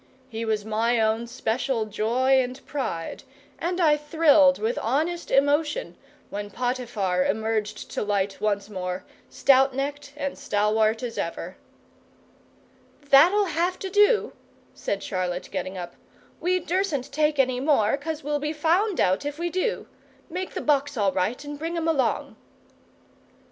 [0.29, 3.21] He was my own special joy and pride,
[3.59, 5.95] and I thrilled with honest emotion
[6.31, 11.55] when Potiphar emerged to light once more, stout necked and stalwart as ever.
[13.11, 14.33] "That'll have to do,"
[14.73, 15.93] said Charlotte, getting up.
[16.39, 19.85] "We dursn't take any more, 'cos we'll be found out if we do.
[20.31, 22.37] Make the box all right, and bring 'em along."